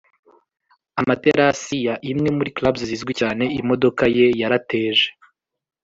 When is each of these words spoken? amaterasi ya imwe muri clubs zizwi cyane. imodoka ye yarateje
amaterasi 1.01 1.75
ya 1.87 1.95
imwe 2.11 2.29
muri 2.37 2.49
clubs 2.57 2.81
zizwi 2.89 3.11
cyane. 3.19 3.43
imodoka 3.61 4.03
ye 4.17 4.25
yarateje 4.41 5.07